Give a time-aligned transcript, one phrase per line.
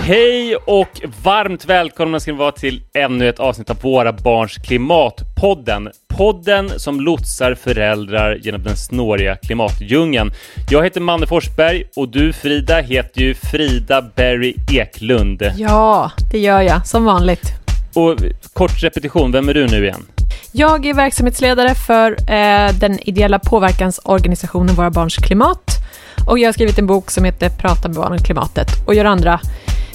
[0.00, 5.90] Hej och varmt välkomna ska ni vara till ännu ett avsnitt av Våra Barns Klimatpodden.
[6.16, 10.32] Podden som lotsar föräldrar genom den snåriga klimatdjungeln.
[10.70, 15.42] Jag heter Manne Forsberg och du Frida heter ju Frida Berry Eklund.
[15.56, 17.52] Ja, det gör jag, som vanligt.
[17.94, 18.16] Och
[18.52, 20.06] kort repetition, vem är du nu igen?
[20.52, 25.83] Jag är verksamhetsledare för eh, den ideella påverkansorganisationen Våra Barns Klimat
[26.26, 29.40] och jag har skrivit en bok som heter Prata med barnen klimatet och gör andra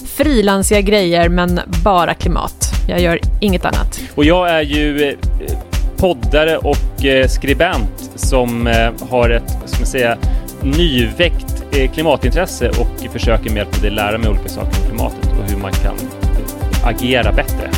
[0.05, 2.71] frilansiga grejer men bara klimat.
[2.87, 4.00] Jag gör inget annat.
[4.15, 5.15] Och jag är ju eh,
[5.97, 10.18] poddare och eh, skribent som eh, har ett, ska man säga,
[10.61, 11.46] nyväckt
[11.93, 15.57] klimatintresse och försöker med hjälp av det lära mig olika saker om klimatet och hur
[15.57, 15.96] man kan
[16.84, 17.70] agera bättre.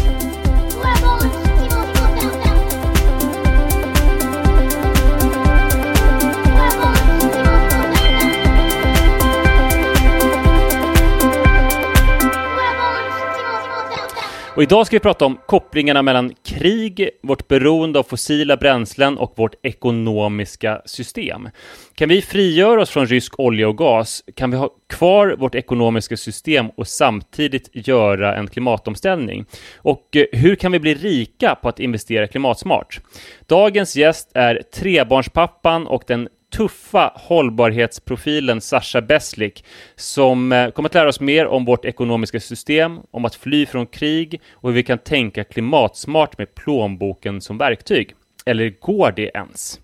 [14.55, 19.33] Och idag ska vi prata om kopplingarna mellan krig, vårt beroende av fossila bränslen och
[19.35, 21.49] vårt ekonomiska system.
[21.95, 24.23] Kan vi frigöra oss från rysk olja och gas?
[24.35, 29.45] Kan vi ha kvar vårt ekonomiska system och samtidigt göra en klimatomställning?
[29.75, 32.99] Och eh, hur kan vi bli rika på att investera klimatsmart?
[33.45, 41.09] Dagens gäst är trebarnspappan och den tuffa hållbarhetsprofilen Sasha Beslik som eh, kommer att lära
[41.09, 44.97] oss mer om vårt ekonomiska system, om att fly från krig och hur vi kan
[44.97, 48.15] tänka klimatsmart med plånboken som verktyg.
[48.45, 49.79] Eller går det ens?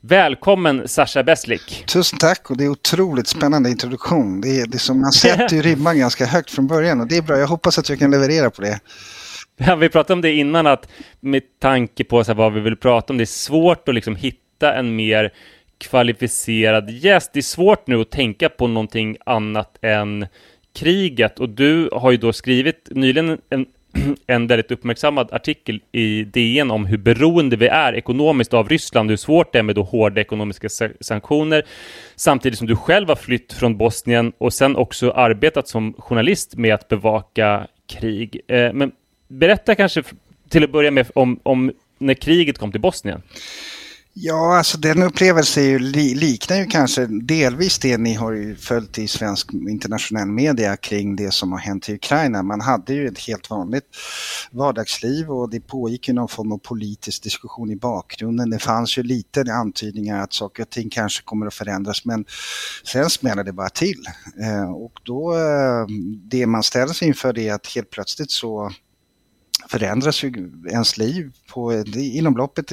[0.00, 1.84] Välkommen Sasha Beslik.
[1.86, 4.40] Tusen tack och det är otroligt spännande introduktion.
[4.40, 7.16] Det är, det är som man sätter ju ribban ganska högt från början och det
[7.16, 7.38] är bra.
[7.38, 8.80] Jag hoppas att jag kan leverera på det.
[9.56, 10.88] Ja, vi pratade om det innan att
[11.20, 14.16] med tanke på så här, vad vi vill prata om, det är svårt att liksom
[14.16, 15.32] hitta en mer
[15.82, 17.30] kvalificerad gäst.
[17.32, 20.26] Det är svårt nu att tänka på någonting annat än
[20.74, 23.66] kriget och du har ju då skrivit nyligen en,
[24.26, 29.16] en väldigt uppmärksammad artikel i DN om hur beroende vi är ekonomiskt av Ryssland, hur
[29.16, 30.68] svårt det är med då hårda ekonomiska
[31.00, 31.64] sanktioner,
[32.16, 36.74] samtidigt som du själv har flytt från Bosnien och sen också arbetat som journalist med
[36.74, 38.40] att bevaka krig.
[38.48, 38.92] Eh, men
[39.28, 40.02] berätta kanske
[40.48, 43.22] till att börja med om, om när kriget kom till Bosnien.
[44.14, 49.08] Ja, alltså den upplevelsen ju, liknar ju kanske delvis det ni har ju följt i
[49.08, 52.42] svensk internationell media kring det som har hänt i Ukraina.
[52.42, 53.84] Man hade ju ett helt vanligt
[54.50, 58.50] vardagsliv och det pågick ju någon form av politisk diskussion i bakgrunden.
[58.50, 62.24] Det fanns ju lite antydningar att saker och ting kanske kommer att förändras men
[62.84, 64.04] sen smäller det bara till.
[64.42, 65.86] Eh, och då, eh,
[66.30, 68.72] det man ställs inför det är att helt plötsligt så
[69.68, 72.72] förändras ju ens liv på, inom loppet,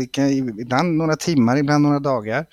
[0.59, 2.45] ibland några timmar, ibland några dagar.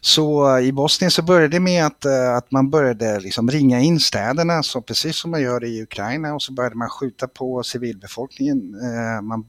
[0.00, 4.00] Så i Bosnien så började det med att, eh, att man började liksom ringa in
[4.00, 8.74] städerna, så precis som man gör i Ukraina, och så började man skjuta på civilbefolkningen.
[8.82, 9.44] Eh, man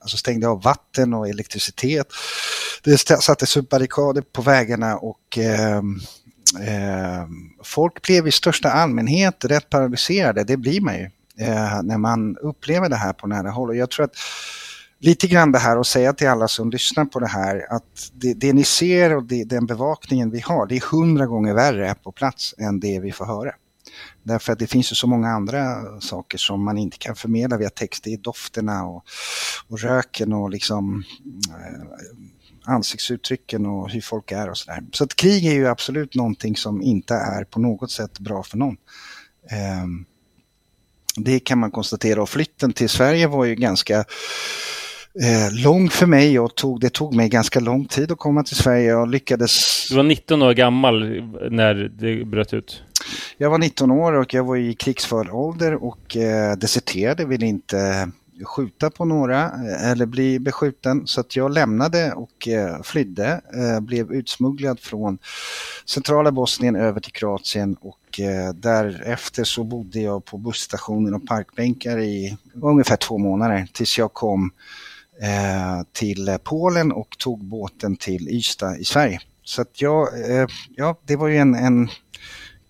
[0.00, 2.06] alltså stängde av vatten och elektricitet.
[2.84, 5.82] Det sattes upp barrikader på vägarna och eh,
[7.64, 11.10] folk blev i största allmänhet rätt paralyserade, det blir man ju
[11.40, 13.68] eh, när man upplever det här på nära håll.
[13.68, 14.16] Och jag tror att
[15.00, 18.34] lite grann det här att säga till alla som lyssnar på det här att det,
[18.34, 22.12] det ni ser och det, den bevakningen vi har, det är hundra gånger värre på
[22.12, 23.52] plats än det vi får höra.
[24.22, 27.70] Därför att det finns ju så många andra saker som man inte kan förmedla via
[27.70, 28.04] text.
[28.04, 29.04] Det är dofterna och,
[29.68, 31.04] och röken och liksom
[31.48, 34.84] eh, ansiktsuttrycken och hur folk är och sådär.
[34.92, 38.58] Så att krig är ju absolut någonting som inte är på något sätt bra för
[38.58, 38.76] någon.
[39.50, 39.86] Eh,
[41.24, 42.22] det kan man konstatera.
[42.22, 47.14] Och flytten till Sverige var ju ganska eh, lång för mig och tog, det tog
[47.14, 48.94] mig ganska lång tid att komma till Sverige.
[48.94, 49.86] Och lyckades...
[49.88, 52.82] Du var 19 år gammal när det bröt ut?
[53.36, 58.10] Jag var 19 år och jag var i krigsför ålder och eh, deserterade, ville inte
[58.44, 61.06] skjuta på några eh, eller bli beskjuten.
[61.06, 65.18] Så att jag lämnade och eh, flydde, eh, blev utsmugglad från
[65.86, 71.98] centrala Bosnien över till Kroatien och Eh, därefter så bodde jag på busstationen och parkbänkar
[71.98, 74.50] i ungefär två månader tills jag kom
[75.22, 79.20] eh, till eh, Polen och tog båten till Ystad i Sverige.
[79.44, 80.08] Så att jag,
[80.76, 81.88] ja, det var ju en, en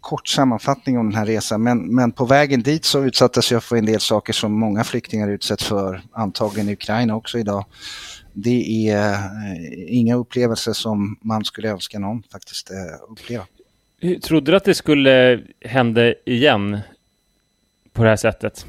[0.01, 3.77] kort sammanfattning om den här resan men, men på vägen dit så utsattes jag för
[3.77, 7.65] en del saker som många flyktingar utsätts för, antagligen i Ukraina också idag.
[8.33, 13.45] Det är eh, inga upplevelser som man skulle önska någon faktiskt eh, uppleva.
[14.23, 16.79] Trodde du att det skulle hända igen
[17.93, 18.67] på det här sättet?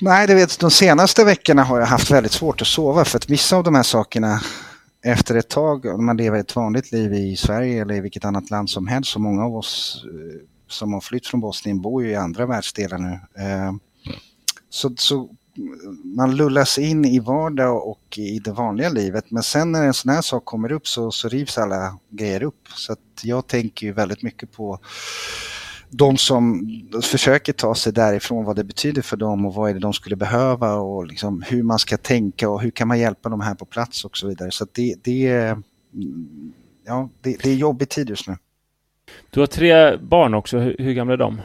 [0.00, 3.30] Nej, det vet, de senaste veckorna har jag haft väldigt svårt att sova för att
[3.30, 4.40] vissa av de här sakerna
[5.04, 8.50] efter ett tag, om man lever ett vanligt liv i Sverige eller i vilket annat
[8.50, 12.10] land som helst, så många av oss eh, som har flytt från Bosnien bor ju
[12.10, 13.12] i andra världsdelar nu.
[13.42, 13.72] Eh,
[14.70, 15.28] så, så
[16.04, 20.12] man lullas in i vardag och i det vanliga livet men sen när en sån
[20.12, 22.68] här sak kommer upp så, så rivs alla grejer upp.
[22.68, 24.78] Så att jag tänker ju väldigt mycket på
[25.90, 26.68] de som
[27.02, 30.16] försöker ta sig därifrån, vad det betyder för dem och vad är det de skulle
[30.16, 33.64] behöva och liksom hur man ska tänka och hur kan man hjälpa dem här på
[33.64, 34.50] plats och så vidare.
[34.50, 35.62] Så det, det, är,
[36.86, 38.36] ja, det, det är jobbig tid just nu.
[39.30, 41.40] Du har tre barn också, hur, hur gamla är de?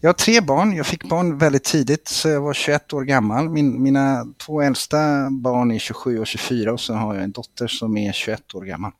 [0.00, 0.76] Jag har tre barn.
[0.76, 3.48] Jag fick barn väldigt tidigt, så jag var 21 år gammal.
[3.48, 7.66] Min, mina två äldsta barn är 27 och 24 och så har jag en dotter
[7.66, 8.92] som är 21 år gammal.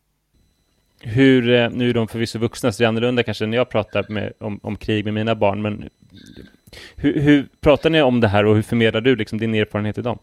[1.00, 4.06] Hur, eh, nu är de förvisso vuxna, så det är annorlunda kanske när jag pratar
[4.08, 5.88] med, om, om krig med mina barn, men
[6.96, 10.04] hur, hur, pratar ni om det här och hur förmedlar du liksom din erfarenhet till
[10.04, 10.18] dem?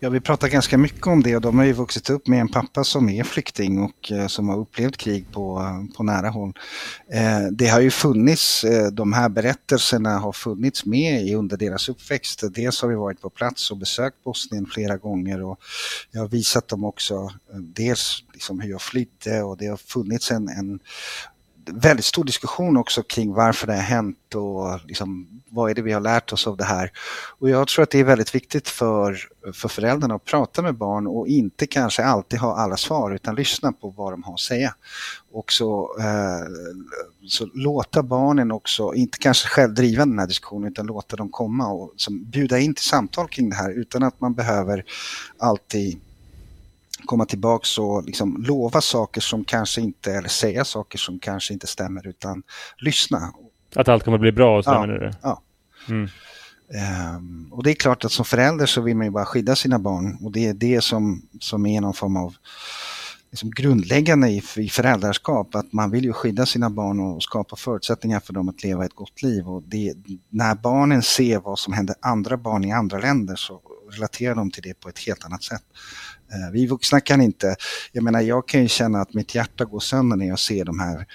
[0.00, 2.48] Ja, vi pratar ganska mycket om det och de har ju vuxit upp med en
[2.48, 5.62] pappa som är flykting och eh, som har upplevt krig på,
[5.96, 6.52] på nära håll.
[7.12, 12.42] Eh, det har ju funnits, eh, de här berättelserna har funnits med under deras uppväxt.
[12.54, 15.58] Dels har vi varit på plats och besökt Bosnien flera gånger och
[16.10, 17.14] jag har visat dem också
[17.52, 20.80] eh, dels liksom hur jag flydde och det har funnits en, en
[21.66, 25.92] väldigt stor diskussion också kring varför det har hänt och liksom, vad är det vi
[25.92, 26.90] har lärt oss av det här.
[27.38, 29.18] Och jag tror att det är väldigt viktigt för,
[29.52, 33.72] för föräldrarna att prata med barn och inte kanske alltid ha alla svar utan lyssna
[33.72, 34.74] på vad de har att säga.
[35.32, 36.48] Och så, eh,
[37.28, 41.68] så låta barnen också, inte kanske själv driva den här diskussionen utan låta dem komma
[41.68, 44.84] och som, bjuda in till samtal kring det här utan att man behöver
[45.38, 46.00] alltid
[47.06, 51.66] komma tillbaks och liksom lova saker som kanske inte, eller säga saker som kanske inte
[51.66, 52.42] stämmer utan
[52.78, 53.32] lyssna.
[53.74, 55.10] Att allt kommer att bli bra och så ja, du?
[55.22, 55.42] Ja.
[55.88, 56.08] Mm.
[57.16, 59.78] Um, och det är klart att som förälder så vill man ju bara skydda sina
[59.78, 62.34] barn och det är det som, som är någon form av
[63.32, 68.20] liksom grundläggande i, i föräldraskap, att man vill ju skydda sina barn och skapa förutsättningar
[68.20, 69.48] för dem att leva ett gott liv.
[69.48, 69.94] Och det,
[70.28, 73.60] när barnen ser vad som händer andra barn i andra länder så
[73.92, 75.62] relaterar de till det på ett helt annat sätt.
[76.32, 77.56] Eh, vi vuxna kan inte,
[77.92, 80.80] jag menar jag kan ju känna att mitt hjärta går sönder när jag ser de
[80.80, 81.06] här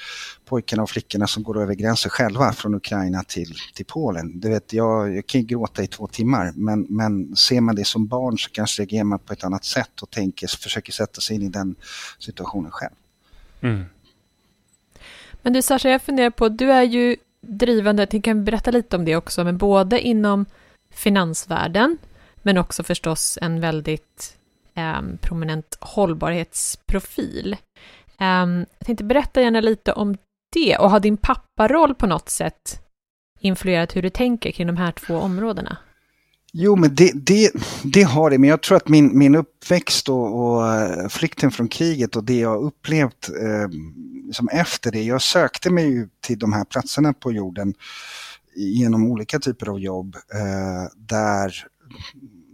[0.46, 4.40] pojkarna och flickorna som går över gränser själva från Ukraina till, till Polen.
[4.40, 8.08] Du vet, jag, jag kan gråta i två timmar men, men ser man det som
[8.08, 11.42] barn så kanske reagerar man på ett annat sätt och tänker, försöker sätta sig in
[11.42, 11.76] i den
[12.20, 12.96] situationen själv.
[13.62, 13.86] Mm.
[15.42, 19.06] Men du Sasha, jag funderar på, du är ju drivande, jag kan berätta lite om
[19.06, 20.46] det också, men både inom
[20.92, 21.98] finansvärlden
[22.36, 24.37] men också förstås en väldigt
[24.78, 27.58] eh, prominent hållbarhetsprofil.
[28.20, 28.28] Eh,
[28.80, 30.18] jag tänkte berätta gärna lite om
[30.54, 32.82] det och har din papparoll på något sätt
[33.40, 35.78] influerat hur du tänker kring de här två områdena?
[36.54, 37.52] Jo, men det, det,
[37.84, 38.38] det har det.
[38.38, 42.40] Men jag tror att min, min uppväxt och, och eh, flykten från kriget och det
[42.40, 43.70] jag upplevt eh,
[44.32, 45.04] som efter det.
[45.04, 47.74] Jag sökte mig ju till de här platserna på jorden
[48.56, 51.56] genom olika typer av jobb eh, där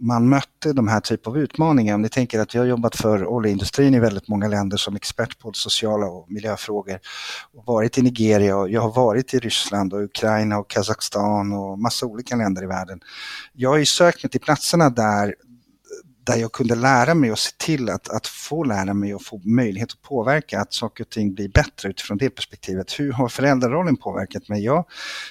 [0.04, 1.94] man mötte de här typen av utmaningar.
[1.94, 5.38] Om ni tänker att jag har jobbat för oljeindustrin i väldigt många länder som expert
[5.38, 6.98] på sociala och miljöfrågor.
[7.52, 11.78] Och varit i Nigeria och jag har varit i Ryssland och Ukraina och Kazakstan och
[11.78, 13.00] massa olika länder i världen.
[13.52, 15.34] Jag har ju sökt mig till platserna där
[16.26, 19.40] där jag kunde lära mig och se till att, att få lära mig och få
[19.44, 23.00] möjlighet att påverka att saker och ting blir bättre utifrån det perspektivet.
[23.00, 24.64] Hur har föräldrarollen påverkat mig?
[24.64, 24.84] Jag,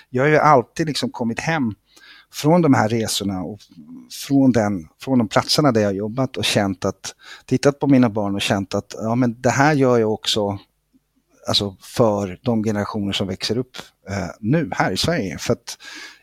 [0.10, 1.74] jag har ju alltid liksom kommit hem
[2.34, 3.60] från de här resorna och
[4.28, 8.36] från, den, från de platserna där jag jobbat och känt att, tittat på mina barn
[8.36, 10.60] och känt att ja, men det här gör jag också
[11.48, 13.78] alltså för de generationer som växer upp
[14.10, 15.38] eh, nu här i Sverige.
[15.38, 15.78] För att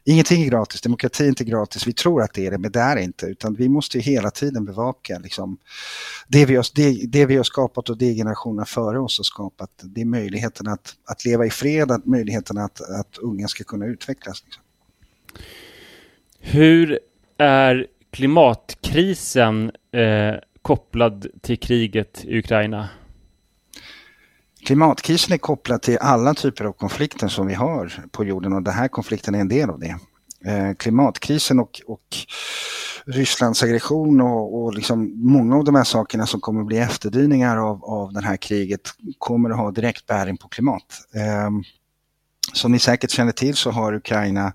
[0.05, 2.81] ingenting är gratis, demokrati är inte gratis, vi tror att det är det, men det
[2.81, 3.27] är det inte.
[3.27, 5.59] Utan vi måste hela tiden bevaka liksom,
[6.29, 9.71] det, vi har, det, det vi har skapat och det generationerna före oss har skapat.
[9.83, 13.87] Det är möjligheten att, att leva i fred, att möjligheten att, att unga ska kunna
[13.87, 14.43] utvecklas.
[14.45, 14.63] Liksom.
[16.41, 16.99] Hur
[17.39, 22.89] är klimatkrisen eh, kopplad till kriget i Ukraina?
[24.67, 28.75] Klimatkrisen är kopplad till alla typer av konflikter som vi har på jorden och den
[28.75, 29.97] här konflikten är en del av det.
[30.51, 32.17] Eh, klimatkrisen och, och
[33.07, 37.57] Rysslands aggression och, och liksom många av de här sakerna som kommer att bli efterdyningar
[37.57, 38.81] av, av det här kriget
[39.19, 40.85] kommer att ha direkt bäring på klimat.
[41.15, 41.51] Eh,
[42.53, 44.53] som ni säkert känner till så har Ukraina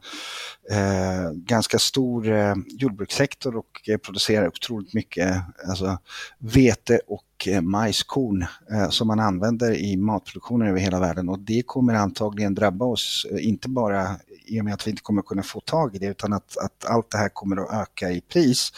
[0.72, 5.98] eh, ganska stor eh, jordbrukssektor och eh, producerar otroligt mycket eh, alltså,
[6.40, 11.30] vete och eh, majskorn eh, som man använder i matproduktionen över hela världen.
[11.30, 14.08] Och det kommer antagligen drabba oss, eh, inte bara
[14.48, 16.58] i och med att vi inte kommer att kunna få tag i det utan att,
[16.58, 18.72] att allt det här kommer att öka i pris.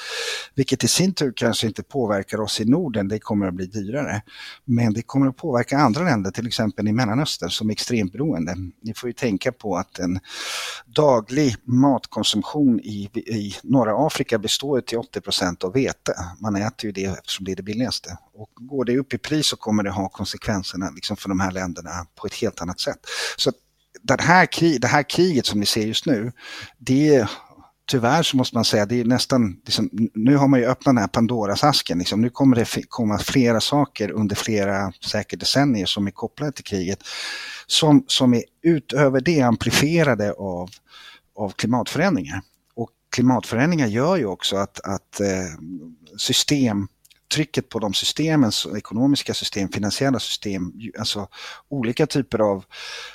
[0.55, 4.21] Vilket i sin tur kanske inte påverkar oss i Norden, det kommer att bli dyrare.
[4.65, 8.55] Men det kommer att påverka andra länder, till exempel i Mellanöstern som är extremt beroende.
[8.81, 10.19] Ni får ju tänka på att en
[10.85, 16.13] daglig matkonsumtion i, i norra Afrika består till 80 procent av vete.
[16.41, 18.17] Man äter ju det eftersom det är det billigaste.
[18.33, 21.51] Och går det upp i pris så kommer det ha konsekvenserna liksom för de här
[21.51, 22.99] länderna på ett helt annat sätt.
[23.37, 23.51] Så
[24.01, 26.31] den här, det här kriget som vi ser just nu,
[26.77, 27.27] det
[27.87, 30.97] tyvärr så måste man säga, det är nästan, liksom, nu har man ju öppnat den
[30.97, 31.99] här Pandoras asken.
[31.99, 32.21] Liksom.
[32.21, 36.99] Nu kommer det komma flera saker under flera säkert decennier som är kopplade till kriget.
[37.67, 40.69] Som, som är utöver det amplifierade av,
[41.35, 42.41] av klimatförändringar.
[42.75, 45.27] Och klimatförändringar gör ju också att, att eh,
[46.17, 46.87] system
[47.33, 51.27] trycket på de systemen, alltså ekonomiska system, finansiella system, alltså
[51.69, 52.65] olika typer av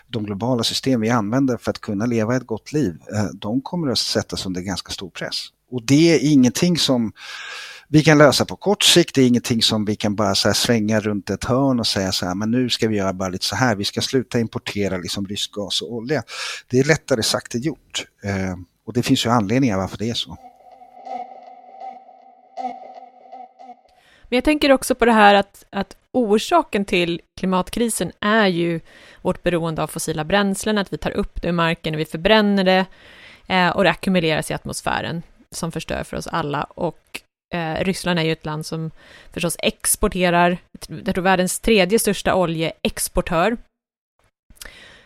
[0.08, 3.88] de globala system vi använder för att kunna leva ett gott liv, eh, de kommer
[3.88, 5.46] att sättas under ganska stor press.
[5.70, 7.12] Och det är ingenting som
[7.88, 11.00] vi kan lösa på kort sikt, det är ingenting som vi kan bara så svänga
[11.00, 13.56] runt ett hörn och säga så här, men nu ska vi göra bara lite så
[13.56, 16.22] här, vi ska sluta importera liksom rysk gas och olja.
[16.68, 18.04] Det är lättare sagt än gjort.
[18.24, 20.36] Eh, och det finns ju anledningar varför det är så.
[24.32, 28.80] Men jag tänker också på det här att, att orsaken till klimatkrisen är ju
[29.22, 32.64] vårt beroende av fossila bränslen, att vi tar upp det ur marken och vi förbränner
[32.64, 32.86] det
[33.46, 36.64] eh, och det ackumuleras i atmosfären som förstör för oss alla.
[36.64, 37.20] Och
[37.54, 38.90] eh, Ryssland är ju ett land som
[39.32, 40.58] förstås exporterar,
[41.04, 43.56] jag tror världens tredje största oljeexportör.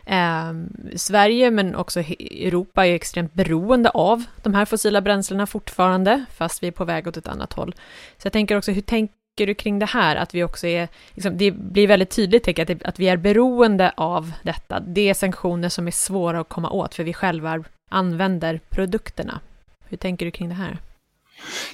[0.07, 0.53] Eh,
[0.97, 6.67] Sverige, men också Europa, är extremt beroende av de här fossila bränslena fortfarande, fast vi
[6.67, 7.75] är på väg åt ett annat håll.
[8.19, 11.39] Så jag tänker också, hur tänker du kring det här, att vi också är, liksom,
[11.39, 14.81] det blir väldigt tydligt, tänker jag, att, att vi är beroende av detta.
[14.81, 19.41] Det är sanktioner som är svåra att komma åt, för vi själva använder produkterna.
[19.89, 20.79] Hur tänker du kring det här?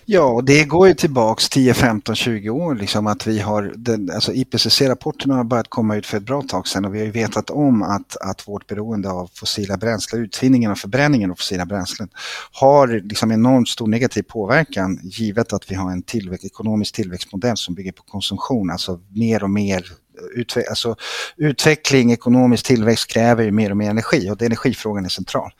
[0.05, 4.33] Ja, det går ju tillbaks 10, 15, 20 år liksom att vi har, den, alltså
[4.33, 7.51] IPCC-rapporterna har börjat komma ut för ett bra tag sedan och vi har ju vetat
[7.51, 12.09] om att, att vårt beroende av fossila bränslen, utvinningen och förbränningen av fossila bränslen
[12.53, 17.75] har liksom enormt stor negativ påverkan givet att vi har en tillväxt, ekonomisk tillväxtmodell som
[17.75, 19.85] bygger på konsumtion, alltså mer och mer
[20.35, 20.97] utve alltså,
[21.37, 25.51] utveckling, ekonomisk tillväxt kräver ju mer och mer energi och energifrågan är central.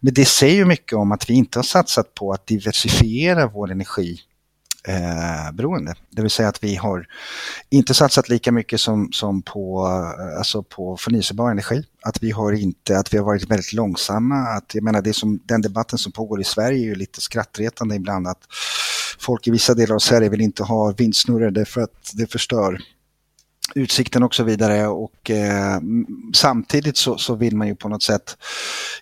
[0.00, 3.70] Men det säger ju mycket om att vi inte har satsat på att diversifiera vår
[3.70, 4.20] energi
[4.88, 5.94] eh, beroende.
[6.10, 7.06] Det vill säga att vi har
[7.70, 11.84] inte satsat lika mycket som, som på, eh, alltså på förnyelsebar energi.
[12.02, 14.34] Att vi har inte, att vi har varit väldigt långsamma.
[14.34, 17.94] Att, jag menar, det som, den debatten som pågår i Sverige är ju lite skrattretande
[17.94, 18.42] ibland att
[19.18, 22.78] folk i vissa delar av Sverige vill inte ha vindsnurror därför att det förstör
[23.74, 24.86] utsikten och så vidare.
[24.86, 25.80] Och eh,
[26.34, 28.36] samtidigt så, så, vill man ju på något sätt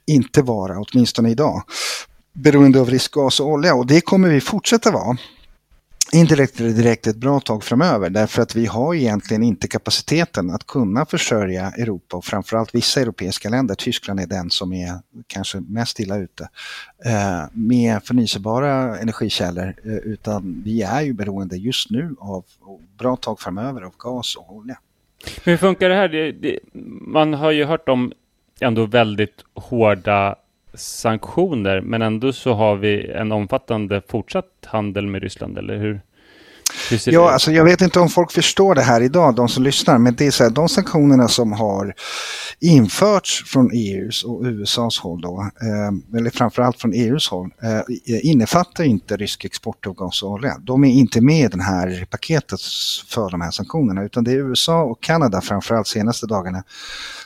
[0.07, 1.63] inte vara, åtminstone idag,
[2.33, 3.75] beroende av riskgas och olja.
[3.75, 5.17] Och det kommer vi fortsätta vara
[6.13, 10.67] indirekt eller direkt ett bra tag framöver därför att vi har egentligen inte kapaciteten att
[10.67, 16.01] kunna försörja Europa och framförallt vissa europeiska länder, Tyskland är den som är kanske mest
[16.01, 16.49] illa ute,
[17.05, 22.45] eh, med förnyelsebara energikällor eh, utan vi är ju beroende just nu av
[22.99, 24.79] bra tag framöver av gas och olja.
[25.45, 26.09] Hur funkar det här?
[26.09, 26.59] Det, det,
[27.07, 28.13] man har ju hört om
[28.61, 30.37] ändå väldigt hårda
[30.77, 36.01] sanktioner, men ändå så har vi en omfattande fortsatt handel med Ryssland, eller hur?
[37.07, 40.15] Ja, alltså jag vet inte om folk förstår det här idag, de som lyssnar, men
[40.15, 41.95] det är så här, de sanktionerna som har
[42.61, 47.81] införts från EUs och USAs håll då, eh, eller framförallt från EUs håll, eh,
[48.27, 50.59] innefattar inte rysk export av gas och olja.
[50.59, 52.61] De är inte med i det här paketet
[53.09, 56.65] för de här sanktionerna, utan det är USA och Kanada framförallt senaste dagarna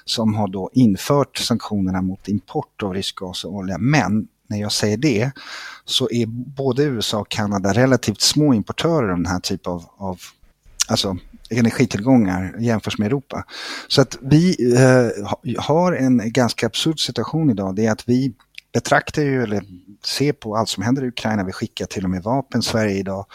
[0.04, 3.78] som har då infört sanktionerna mot import av rysk gas och olja.
[3.78, 5.30] Men när jag säger det
[5.85, 6.26] så är
[6.57, 10.21] både USA och Kanada relativt små importörer av den här typen av, av
[10.88, 11.16] alltså
[11.50, 13.45] energitillgångar jämfört med Europa.
[13.88, 15.26] Så att vi eh,
[15.59, 17.76] har en ganska absurd situation idag.
[17.76, 18.35] Det är att vi
[18.72, 19.62] betraktar ju, eller
[20.04, 21.44] ser på allt som händer i Ukraina.
[21.44, 22.62] Vi skickar till och med vapen.
[22.62, 23.26] Sverige idag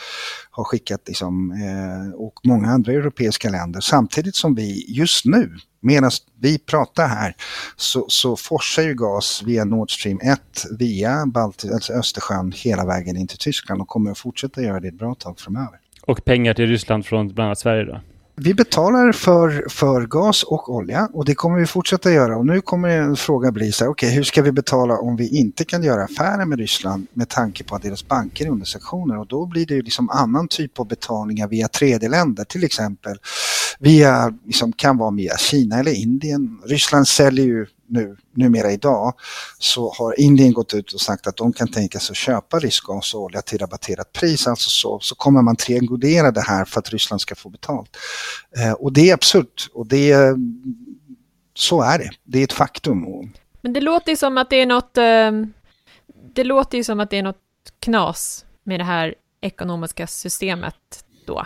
[0.51, 3.81] har skickat liksom, eh, och många andra europeiska länder.
[3.81, 7.35] Samtidigt som vi just nu, medan vi pratar här,
[7.75, 10.39] så, så forsar ju gas via Nord Stream 1
[10.79, 14.87] via Balt alltså Östersjön hela vägen in till Tyskland och kommer att fortsätta göra det
[14.87, 15.79] ett bra tag framöver.
[16.01, 18.01] Och pengar till Ryssland från bland annat Sverige då?
[18.37, 22.37] Vi betalar för, för gas och olja och det kommer vi fortsätta göra.
[22.37, 25.15] Och nu kommer en fråga bli så här, okej okay, hur ska vi betala om
[25.15, 28.65] vi inte kan göra affärer med Ryssland med tanke på att deras banker är under
[28.65, 29.19] sanktioner?
[29.19, 33.17] Och då blir det ju liksom annan typ av betalningar via tredjeländer, till exempel
[33.79, 36.59] via, liksom, kan vara via Kina eller Indien.
[36.65, 39.13] Ryssland säljer ju nu, numera idag
[39.59, 42.85] så har Indien gått ut och sagt att de kan tänka sig att köpa rysk
[42.85, 44.47] gas och olja till rabatterat pris.
[44.47, 47.97] Alltså så, så kommer man triangulera det här för att Ryssland ska få betalt.
[48.57, 50.35] Eh, och det är absurt och det,
[51.53, 52.09] så är det.
[52.23, 53.05] Det är ett faktum.
[53.61, 55.31] Men det låter ju som att det är något, eh,
[56.35, 57.41] det låter ju som att det är något
[57.79, 61.45] knas med det här ekonomiska systemet då.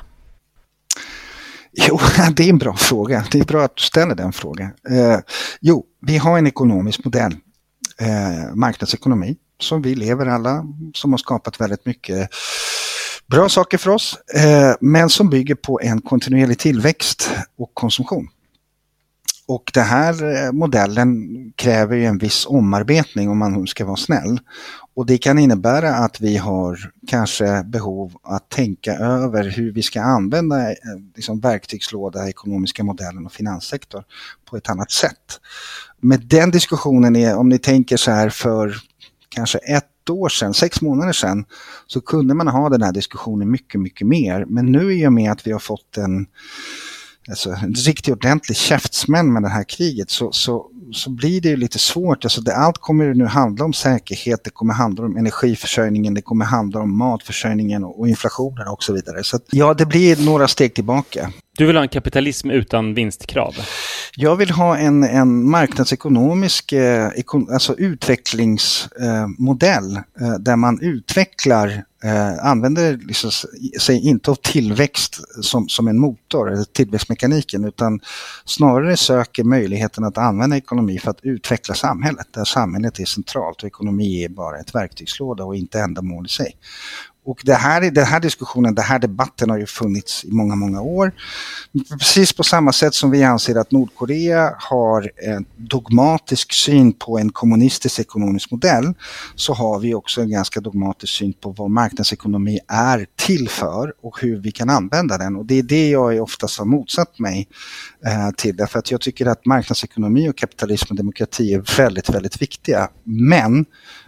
[1.88, 2.00] Jo,
[2.36, 3.25] det är en bra fråga.
[3.31, 4.71] Det är bra att du ställer den frågan.
[4.89, 5.19] Eh,
[5.62, 7.36] jo, vi har en ekonomisk modell,
[8.00, 12.29] eh, marknadsekonomi, som vi lever alla, som har skapat väldigt mycket
[13.27, 18.27] bra saker för oss, eh, men som bygger på en kontinuerlig tillväxt och konsumtion.
[19.50, 24.39] Och den här eh, modellen kräver ju en viss omarbetning om man ska vara snäll.
[24.96, 30.01] Och det kan innebära att vi har kanske behov att tänka över hur vi ska
[30.01, 30.75] använda eh,
[31.15, 34.03] liksom, verktygslåda, ekonomiska modellen och finanssektor
[34.50, 35.39] på ett annat sätt.
[36.01, 38.75] Med den diskussionen, är, om ni tänker så här för
[39.29, 41.46] kanske ett år sedan, sex månader sedan,
[41.88, 44.46] så kunde man ha den här diskussionen mycket, mycket mer.
[44.48, 46.27] Men nu i och med att vi har fått en
[47.29, 51.79] alltså, en riktigt ordentlig käftsmäll med det här kriget så, så, så blir det lite
[51.79, 52.25] svårt.
[52.25, 56.45] Alltså det, allt kommer nu handla om säkerhet, det kommer handla om energiförsörjningen, det kommer
[56.45, 59.24] handla om matförsörjningen och, och inflationen och så vidare.
[59.24, 61.31] Så att, ja, det blir några steg tillbaka.
[61.60, 63.56] Du vill ha en kapitalism utan vinstkrav?
[64.16, 67.12] Jag vill ha en, en marknadsekonomisk eh,
[67.54, 73.32] alltså utvecklingsmodell eh, där man utvecklar eh, använder liksom,
[73.82, 78.00] sig inte av tillväxt som, som en motor, eller tillväxtmekaniken, utan
[78.46, 83.68] snarare söker möjligheten att använda ekonomi för att utveckla samhället, där samhället är centralt och
[83.68, 86.56] ekonomi är bara ett verktygslåda och inte ändamål i sig.
[87.29, 90.81] Och det här, den här diskussionen, den här debatten har ju funnits i många, många
[90.81, 91.12] år.
[92.00, 97.29] Precis på samma sätt som vi anser att Nordkorea har en dogmatisk syn på en
[97.29, 98.93] kommunistisk ekonomisk modell
[99.36, 104.21] så har vi också en ganska dogmatisk syn på vad marknadsekonomi är till för och
[104.21, 105.36] hur vi kan använda den.
[105.36, 107.48] Och det är det jag oftast har motsatt mig
[108.05, 108.55] eh, till.
[108.55, 112.89] Därför att jag tycker att marknadsekonomi och kapitalism och demokrati är väldigt, väldigt viktiga.
[113.03, 113.65] Men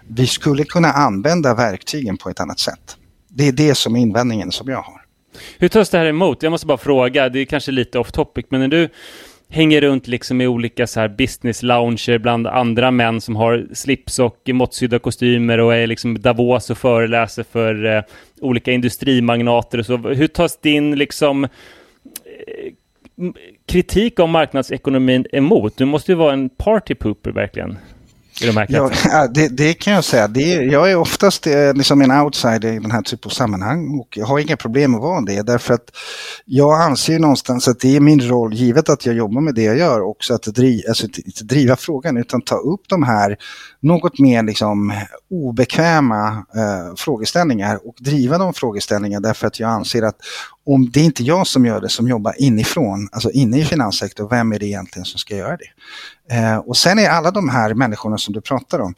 [0.08, 2.98] vi skulle kunna använda verktygen på ett annat sätt.
[3.34, 5.02] Det är det som är invändningen som jag har.
[5.58, 6.44] Hur tas det här emot?
[6.44, 8.90] Jag måste bara fråga, det är kanske lite off topic, men när du
[9.50, 14.20] hänger runt liksom i olika så här business lounger bland andra män som har slips
[14.20, 18.04] och måttsydda kostymer och är liksom Davos och föreläser för eh,
[18.42, 19.98] olika industrimagnater och så.
[19.98, 21.50] Hur tas din liksom eh,
[23.66, 25.78] kritik om marknadsekonomin emot?
[25.78, 27.78] Du måste ju vara en party pooper verkligen
[28.44, 30.28] i de här ja, det, det, kan jag säga.
[30.28, 34.18] Det, jag är oftast eh, liksom en outsider i den här typen av sammanhang och
[34.18, 35.92] jag har inga problem att vara det därför att
[36.46, 39.78] jag anser någonstans att det är min roll, givet att jag jobbar med det jag
[39.78, 43.38] gör, också att driva, alltså, inte driva frågan utan ta upp de här
[43.80, 44.94] något mer liksom
[45.32, 50.16] obekväma eh, frågeställningar och driva de frågeställningarna därför att jag anser att
[50.66, 54.28] om det är inte jag som gör det som jobbar inifrån, alltså inne i finanssektorn,
[54.30, 56.36] vem är det egentligen som ska göra det?
[56.36, 58.96] Eh, och sen är alla de här människorna som du pratar om,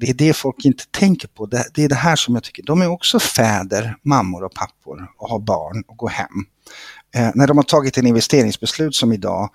[0.00, 1.46] det är det folk inte tänker på.
[1.46, 5.08] Det, det, är det här som jag tycker, de är också fäder, mammor och pappor
[5.18, 6.46] och har barn och går hem.
[7.14, 9.50] Eh, när de har tagit en investeringsbeslut som idag,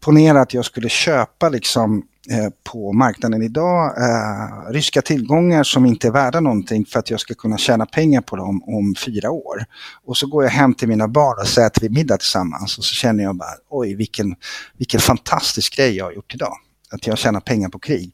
[0.00, 6.06] ponera att jag skulle köpa liksom Eh, på marknaden idag eh, ryska tillgångar som inte
[6.06, 9.64] är värda någonting för att jag ska kunna tjäna pengar på dem om fyra år.
[10.06, 12.84] Och så går jag hem till mina barn och säger att vi middag tillsammans och
[12.84, 14.34] så känner jag bara oj vilken,
[14.78, 16.52] vilken fantastisk grej jag har gjort idag.
[16.92, 18.12] Att jag tjänar pengar på krig.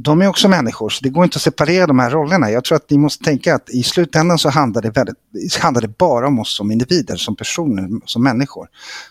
[0.00, 2.50] De är också människor så det går inte att separera de här rollerna.
[2.50, 5.16] Jag tror att ni måste tänka att i slutändan så handlar det, väldigt,
[5.58, 8.68] handlar det bara om oss som individer, som personer, som människor.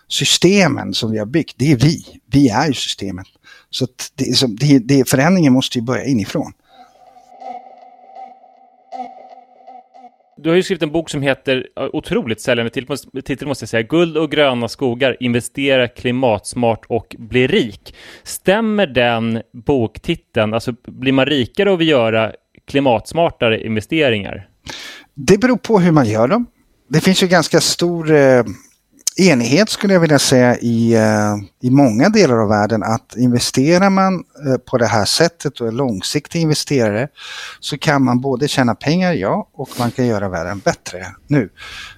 [0.08, 2.06] Systemen som vi har byggt, det är vi.
[2.32, 3.28] Vi är ju systemet.
[3.70, 6.54] Så det, det, det, förändringen måste ju börja inifrån.
[10.38, 12.70] Du har ju skrivit en bok som heter, otroligt säljande
[13.26, 17.96] titel måste jag säga, Guld och gröna skogar, investera klimatsmart och bli rik.
[18.24, 20.54] Stämmer den boktiteln?
[20.54, 22.32] Alltså blir man rikare av att göra
[22.68, 24.50] klimatsmartare investeringar?
[25.14, 26.46] Det beror på hur man gör dem.
[26.90, 28.44] Det finns ju ganska stor eh,
[29.20, 34.14] enighet skulle jag vilja säga i, eh, i många delar av världen att investerar man
[34.48, 37.08] eh, på det här sättet och är långsiktig investerare
[37.60, 41.50] så kan man både tjäna pengar, ja, och man kan göra världen bättre nu.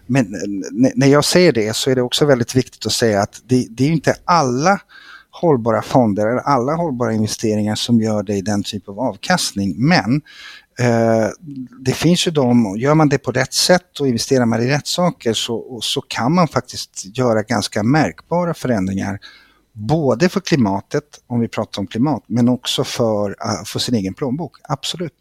[0.08, 3.42] Men eh, när jag säger det så är det också väldigt viktigt att säga att
[3.48, 4.80] det, det är inte alla
[5.32, 9.76] hållbara fonder eller alla hållbara investeringar som gör dig den typ av avkastning.
[9.78, 10.22] Men
[11.80, 14.88] det finns ju de, gör man det på rätt sätt och investerar man i rätt
[14.88, 19.20] saker så, så kan man faktiskt göra ganska märkbara förändringar
[19.80, 24.14] Både för klimatet, om vi pratar om klimat, men också för, uh, för sin egen
[24.14, 24.58] plånbok.
[24.64, 25.14] Absolut.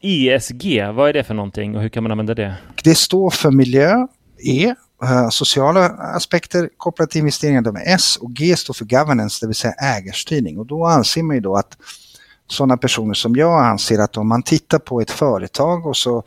[0.00, 2.54] ESG, vad är det för någonting och hur kan man använda det?
[2.84, 4.06] Det står för miljö,
[4.44, 9.38] E, uh, sociala aspekter kopplat till investeringar, de är S och G står för governance,
[9.40, 10.58] det vill säga ägarstyrning.
[10.58, 11.76] Och då anser man ju då att
[12.48, 16.24] sådana personer som jag anser att om man tittar på ett företag och så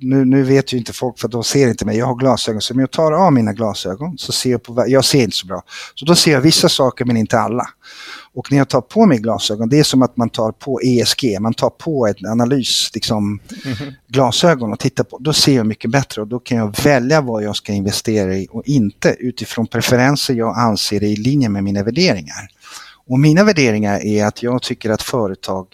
[0.00, 2.74] nu, nu vet ju inte folk för de ser inte mig, jag har glasögon så
[2.74, 5.62] om jag tar av mina glasögon så ser jag på, jag ser inte så bra.
[5.94, 7.68] Så då ser jag vissa saker men inte alla.
[8.34, 11.40] Och när jag tar på mig glasögon, det är som att man tar på ESG,
[11.40, 13.94] man tar på ett analys, liksom mm -hmm.
[14.08, 17.42] glasögon och tittar på, då ser jag mycket bättre och då kan jag välja vad
[17.42, 21.82] jag ska investera i och inte utifrån preferenser jag anser är i linje med mina
[21.82, 22.48] värderingar.
[23.10, 25.66] Och mina värderingar är att jag tycker att företag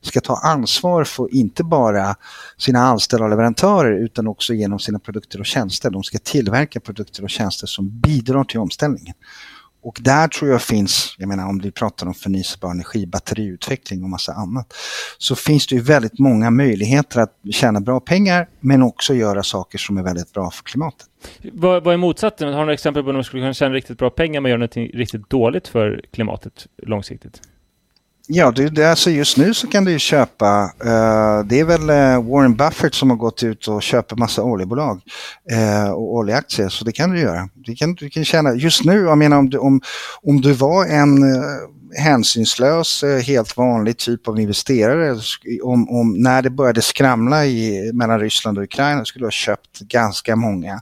[0.00, 2.16] ska ta ansvar för inte bara
[2.56, 5.90] sina anställda och leverantörer utan också genom sina produkter och tjänster.
[5.90, 9.14] De ska tillverka produkter och tjänster som bidrar till omställningen.
[9.84, 14.10] Och där tror jag finns, jag menar om vi pratar om förnyelsebar energi, batteriutveckling och
[14.10, 14.74] massa annat,
[15.18, 19.78] så finns det ju väldigt många möjligheter att tjäna bra pengar men också göra saker
[19.78, 21.06] som är väldigt bra för klimatet.
[21.52, 22.48] Vad, vad är motsatsen?
[22.48, 24.60] Har du några exempel på när man skulle kunna tjäna riktigt bra pengar men göra
[24.60, 27.40] något riktigt dåligt för klimatet långsiktigt?
[28.26, 31.90] Ja, det, det, alltså just nu så kan du ju köpa, uh, det är väl
[31.90, 35.00] uh, Warren Buffett som har gått ut och köper massa oljebolag
[35.52, 37.48] uh, och oljeaktier, så det kan du göra.
[37.54, 39.80] Du kan, du kan tjäna, just nu, jag menar om du, om,
[40.22, 41.18] om du var en
[41.98, 45.20] hänsynslös, helt vanlig typ av investerare,
[45.62, 49.80] om, om när det började skramla i, mellan Ryssland och Ukraina skulle du ha köpt
[49.80, 50.80] ganska många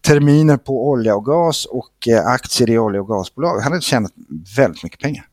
[0.00, 3.60] terminer på olja och gas och aktier i olja och gasbolag.
[3.60, 4.12] Han hade tjänat
[4.56, 5.24] väldigt mycket pengar.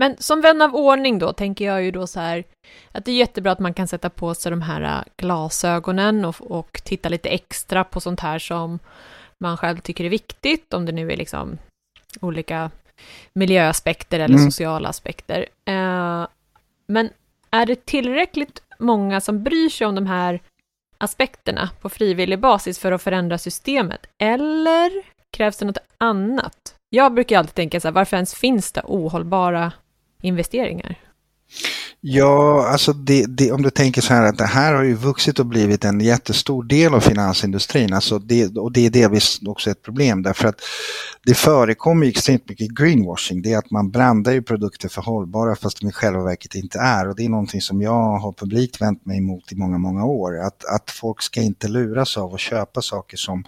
[0.00, 2.44] Men som vän av ordning då tänker jag ju då så här
[2.92, 6.36] att det är jättebra att man kan sätta på sig de här äh, glasögonen och,
[6.40, 8.78] och titta lite extra på sånt här som
[9.38, 11.58] man själv tycker är viktigt, om det nu är liksom
[12.20, 12.70] olika
[13.32, 14.50] miljöaspekter eller mm.
[14.50, 15.46] sociala aspekter.
[15.70, 16.26] Uh,
[16.86, 17.10] men
[17.50, 20.40] är det tillräckligt många som bryr sig om de här
[20.98, 24.06] aspekterna på frivillig basis för att förändra systemet?
[24.18, 24.90] Eller
[25.30, 26.74] krävs det något annat?
[26.90, 29.72] Jag brukar alltid tänka så här, varför ens finns det ohållbara
[30.22, 30.96] investeringar?
[32.00, 35.38] Ja, alltså det, det, om du tänker så här att det här har ju vuxit
[35.38, 37.92] och blivit en jättestor del av finansindustrin.
[37.92, 40.60] Alltså det, och det är delvis också ett problem därför att
[41.26, 43.42] det förekommer extremt mycket greenwashing.
[43.42, 46.78] Det är att man brandar ju produkter för hållbara fast de i själva verket inte
[46.78, 47.08] är.
[47.08, 50.40] Och det är någonting som jag har publikt vänt mig emot i många, många år.
[50.40, 53.44] Att, att folk ska inte luras av att köpa saker som,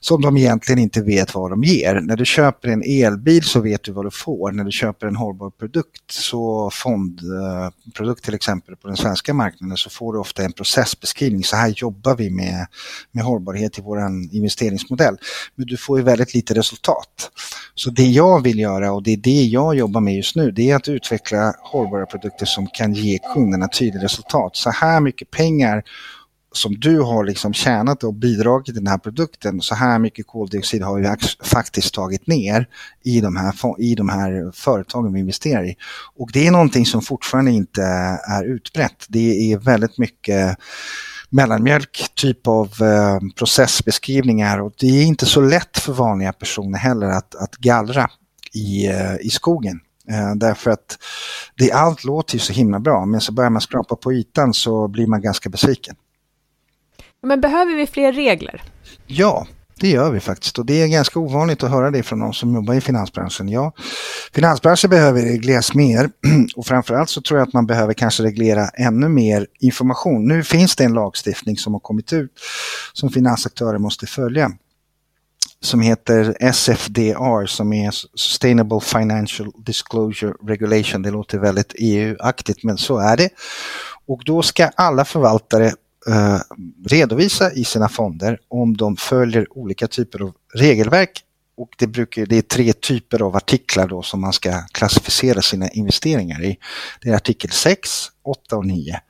[0.00, 2.00] som de egentligen inte vet vad de ger.
[2.00, 4.52] När du köper en elbil så vet du vad du får.
[4.52, 7.20] När du köper en hållbar produkt, så fond...
[7.20, 7.57] Eh,
[7.94, 11.44] produkt till exempel på den svenska marknaden, så får du ofta en processbeskrivning.
[11.44, 12.66] Så här jobbar vi med,
[13.12, 13.98] med hållbarhet i vår
[14.32, 15.16] investeringsmodell.
[15.54, 17.30] Men du får ju väldigt lite resultat.
[17.74, 20.70] Så det jag vill göra och det är det jag jobbar med just nu, det
[20.70, 24.56] är att utveckla hållbara produkter som kan ge kunderna tydliga resultat.
[24.56, 25.84] Så här mycket pengar
[26.58, 30.82] som du har liksom tjänat och bidragit till den här produkten, så här mycket koldioxid
[30.82, 32.68] har vi faktiskt tagit ner
[33.04, 35.76] i de, här, i de här företagen vi investerar i.
[36.16, 37.82] Och det är någonting som fortfarande inte
[38.28, 39.06] är utbrett.
[39.08, 40.58] Det är väldigt mycket
[41.30, 47.06] mellanmjölk typ av eh, processbeskrivningar och det är inte så lätt för vanliga personer heller
[47.06, 48.10] att, att gallra
[48.52, 49.80] i, eh, i skogen.
[50.10, 50.98] Eh, därför att
[51.54, 54.88] det, allt låter ju så himla bra men så börjar man skrapa på ytan så
[54.88, 55.96] blir man ganska besviken.
[57.22, 58.62] Men behöver vi fler regler?
[59.06, 59.46] Ja,
[59.80, 62.54] det gör vi faktiskt och det är ganska ovanligt att höra det från någon som
[62.54, 63.48] jobbar i finansbranschen.
[63.48, 63.72] Ja,
[64.32, 66.10] finansbranschen behöver regleras mer
[66.56, 70.28] och framförallt så tror jag att man behöver kanske reglera ännu mer information.
[70.28, 72.32] Nu finns det en lagstiftning som har kommit ut
[72.92, 74.50] som finansaktörer måste följa
[75.60, 81.02] som heter SFDR som är Sustainable Financial Disclosure Regulation.
[81.02, 83.28] Det låter väldigt EU-aktigt men så är det.
[84.06, 85.72] Och då ska alla förvaltare
[86.06, 86.40] eh,
[86.86, 91.24] redovisa i sina fonder om de följer olika typer av regelverk
[91.58, 95.68] och det, brukar, det är tre typer av artiklar då som man ska klassificera sina
[95.68, 96.58] investeringar i.
[97.02, 97.90] Det är artikel 6,
[98.24, 99.00] 8 och 9.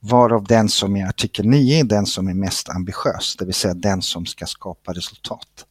[0.00, 3.74] Varav den som är artikel 9 är den som är mest ambitiös, det vill säga
[3.74, 5.66] den som ska skapa resultat.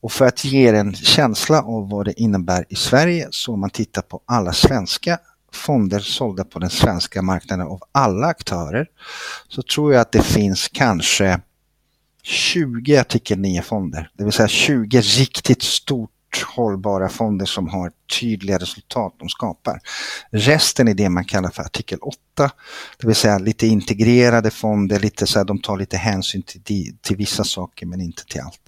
[0.00, 3.60] Och för att ge er en känsla av vad det innebär i Sverige så om
[3.60, 5.18] man tittar på alla svenska
[5.52, 8.86] fonder sålda på den svenska marknaden av alla aktörer
[9.48, 11.40] så tror jag att det finns kanske
[12.22, 16.10] 20 artikel 9-fonder, det vill säga 20 riktigt stort
[16.56, 19.80] hållbara fonder som har tydliga resultat de skapar.
[20.30, 22.16] Resten är det man kallar för artikel 8,
[22.98, 27.16] det vill säga lite integrerade fonder, lite så här, de tar lite hänsyn till, till
[27.16, 28.60] vissa saker men inte till allt.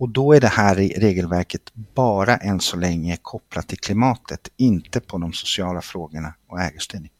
[0.00, 5.18] Och då är det här regelverket bara än så länge kopplat till klimatet, inte på
[5.18, 7.10] de sociala frågorna och ägarstyrning.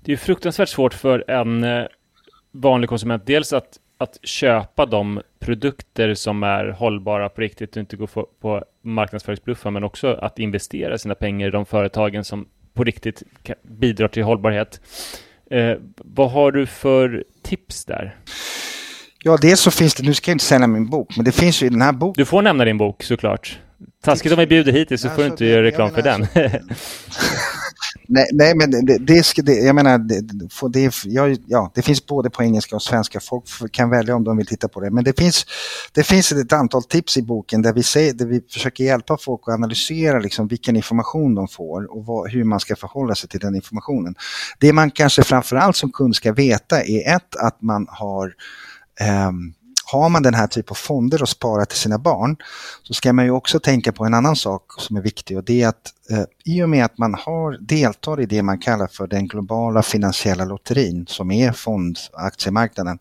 [0.00, 1.86] Det är fruktansvärt svårt för en eh,
[2.52, 7.96] vanlig konsument, dels att, att köpa de produkter som är hållbara på riktigt och inte
[7.96, 8.06] gå
[8.40, 13.22] på marknadsföringsbluffar, men också att investera sina pengar i de företagen som på riktigt
[13.62, 14.80] bidrar till hållbarhet.
[15.50, 18.16] Eh, vad har du för tips där?
[19.24, 21.62] Ja, dels så finns det, nu ska jag inte sälja min bok, men det finns
[21.62, 22.22] ju i den här boken.
[22.22, 23.58] Du får nämna din bok såklart.
[24.04, 26.26] Taskigt om vi bjuder hittills så får du inte göra reklam för den.
[28.08, 30.20] nej, nej, men det, det, det, jag menar, det,
[30.72, 33.20] det, ja, ja, det finns både på engelska och svenska.
[33.20, 34.90] Folk kan välja om de vill titta på det.
[34.90, 35.46] Men det finns,
[35.92, 39.40] det finns ett antal tips i boken där vi, säger, där vi försöker hjälpa folk
[39.46, 43.40] att analysera liksom vilken information de får och vad, hur man ska förhålla sig till
[43.40, 44.14] den informationen.
[44.58, 48.34] Det man kanske framförallt som kund ska veta är ett, att man har
[49.00, 49.54] Ehm,
[49.92, 52.36] har man den här typen av fonder och spara till sina barn
[52.82, 55.62] så ska man ju också tänka på en annan sak som är viktig och det
[55.62, 59.06] är att eh, i och med att man har, deltar i det man kallar för
[59.06, 62.98] den globala finansiella lotterin som är fondaktiemarknaden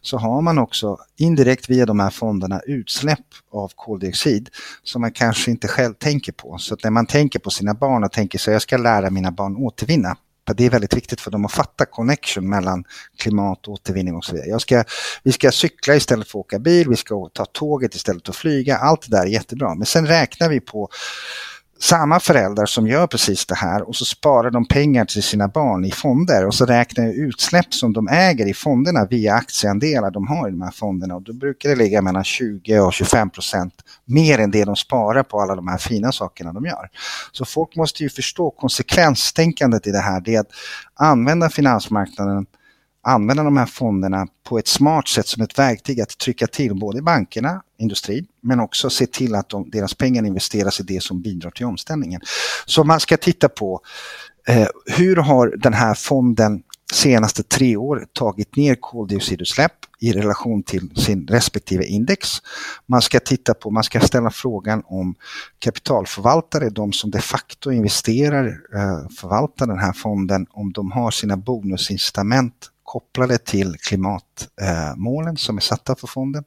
[0.00, 4.48] så har man också indirekt via de här fonderna utsläpp av koldioxid
[4.82, 6.58] som man kanske inte själv tänker på.
[6.58, 9.32] Så att när man tänker på sina barn och tänker så jag ska lära mina
[9.32, 10.16] barn återvinna
[10.54, 12.84] det är väldigt viktigt för dem att fatta connection mellan
[13.18, 14.48] klimat, återvinning och så vidare.
[14.48, 14.84] Jag ska,
[15.22, 18.36] vi ska cykla istället för att åka bil, vi ska ta tåget istället för att
[18.36, 18.76] flyga.
[18.76, 19.74] Allt det där är jättebra.
[19.74, 20.88] Men sen räknar vi på
[21.82, 25.84] samma föräldrar som gör precis det här och så sparar de pengar till sina barn
[25.84, 30.26] i fonder och så räknar jag utsläpp som de äger i fonderna via aktieandelar de
[30.26, 33.74] har i de här fonderna och då brukar det ligga mellan 20 och 25 procent
[34.04, 36.88] mer än det de sparar på alla de här fina sakerna de gör.
[37.32, 40.50] Så folk måste ju förstå konsekvenstänkandet i det här, det är att
[40.94, 42.46] använda finansmarknaden
[43.02, 47.02] använda de här fonderna på ett smart sätt som ett verktyg att trycka till både
[47.02, 51.50] bankerna, industrin, men också se till att de, deras pengar investeras i det som bidrar
[51.50, 52.20] till omställningen.
[52.66, 53.80] Så man ska titta på
[54.48, 60.90] eh, hur har den här fonden senaste tre år tagit ner koldioxidutsläpp i relation till
[60.96, 62.28] sin respektive index.
[62.86, 65.14] Man ska titta på, man ska ställa frågan om
[65.58, 71.36] kapitalförvaltare, de som de facto investerar, eh, förvaltar den här fonden, om de har sina
[71.36, 76.44] bonusincitament kopplade till klimatmålen som är satta för fonden.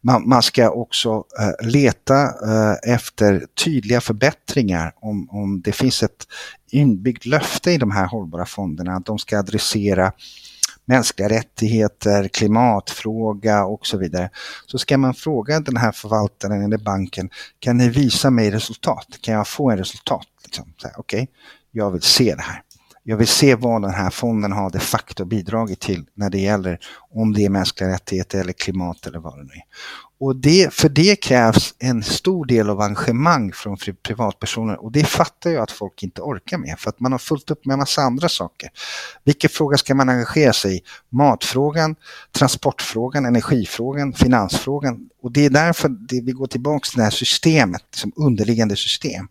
[0.00, 6.26] Man, man ska också eh, leta eh, efter tydliga förbättringar om, om det finns ett
[6.70, 10.12] inbyggt löfte i de här hållbara fonderna att de ska adressera
[10.84, 14.30] mänskliga rättigheter, klimatfråga och så vidare.
[14.66, 19.06] Så ska man fråga den här förvaltaren eller banken, kan ni visa mig resultat?
[19.20, 20.26] Kan jag få en resultat?
[20.44, 21.26] Liksom, Okej, okay,
[21.70, 22.62] jag vill se det här.
[23.06, 26.78] Jag vill se vad den här fonden har de facto bidragit till när det gäller
[27.10, 29.64] om det är mänskliga rättigheter eller klimat eller vad det nu är.
[30.20, 35.50] Och det, för det krävs en stor del av engagemang från privatpersoner och det fattar
[35.50, 38.02] jag att folk inte orkar med för att man har fullt upp med en massa
[38.02, 38.70] andra saker.
[39.24, 40.80] Vilken fråga ska man engagera sig i?
[41.08, 41.96] Matfrågan,
[42.32, 45.08] transportfrågan, energifrågan, finansfrågan.
[45.22, 49.28] Och det är därför det, vi går tillbaka till det här systemet, som underliggande system.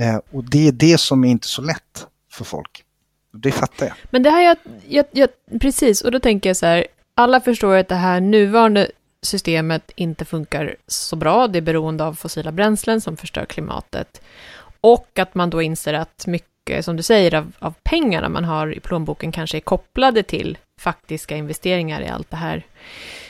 [0.00, 2.84] Eh, och det är det som är inte så lätt för folk.
[3.32, 3.94] Det fattar jag.
[4.10, 4.56] Men det här, jag,
[4.88, 5.28] jag, jag,
[5.60, 8.90] precis, och då tänker jag så här, alla förstår att det här nuvarande
[9.22, 14.22] systemet inte funkar så bra, det är beroende av fossila bränslen som förstör klimatet.
[14.80, 18.74] Och att man då inser att mycket, som du säger, av, av pengarna man har
[18.74, 22.66] i plånboken kanske är kopplade till faktiska investeringar i allt det här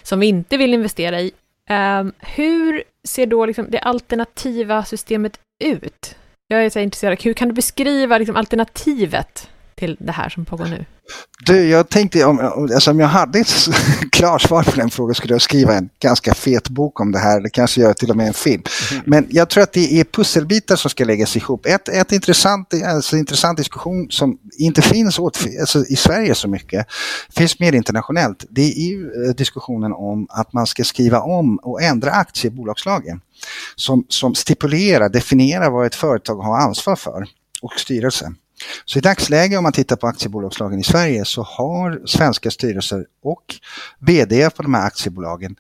[0.03, 1.33] som vi inte vill investera i.
[1.71, 6.17] Um, hur ser då liksom det alternativa systemet ut?
[6.49, 9.49] Jag är så intresserad, hur kan du beskriva liksom alternativet
[9.83, 10.85] till det här som pågår nu?
[11.47, 12.39] Du, jag tänkte om,
[12.75, 13.69] alltså om jag hade ett
[14.13, 17.39] klart svar på den frågan skulle jag skriva en ganska fet bok om det här,
[17.39, 18.63] eller kanske göra till och med en film.
[18.93, 19.03] Mm.
[19.07, 21.67] Men jag tror att det är pusselbitar som ska läggas ihop.
[21.67, 26.87] Ett, ett intressant, alltså intressant diskussion som inte finns åt, alltså i Sverige så mycket,
[27.37, 31.83] finns mer internationellt, det är ju eh, diskussionen om att man ska skriva om och
[31.83, 33.21] ändra aktiebolagslagen
[33.77, 37.27] som, som stipulerar, definierar vad ett företag har ansvar för
[37.63, 38.33] och styrelse.
[38.85, 43.45] Så i dagsläget om man tittar på aktiebolagslagen i Sverige så har svenska styrelser och
[43.99, 45.57] VD på de här aktiebolagen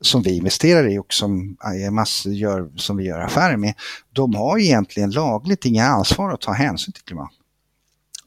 [0.00, 1.56] som vi investerar i och som
[1.90, 3.74] massor gör, som vi gör affärer med,
[4.12, 7.30] de har egentligen lagligt inga ansvar att ta hänsyn till klimat.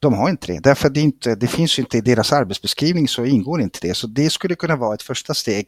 [0.02, 3.62] De har inte det, därför det, inte, det finns inte i deras arbetsbeskrivning så ingår
[3.62, 3.94] inte det.
[3.94, 5.68] Så det skulle kunna vara ett första steg